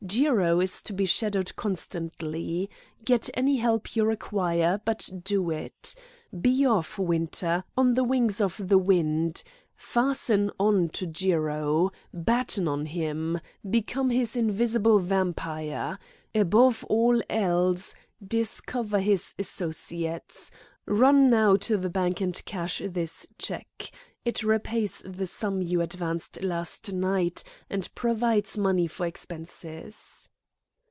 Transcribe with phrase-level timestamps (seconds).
[0.03, 2.69] Jiro is to be shadowed constantly.
[3.05, 5.93] Get any help you require, but do it.
[6.41, 9.41] Be off, Winter, on the wings of the wind.
[9.75, 11.91] Fasten on to Jiro.
[12.13, 13.39] Batten on him.
[13.69, 15.97] Become his invisible vampire.
[16.35, 17.93] Above all else,
[18.27, 20.49] discover his associates.
[20.87, 23.91] Run now to the bank and cash this cheque.
[24.23, 30.27] It repays the sum you advanced last night, and provides money for expenses."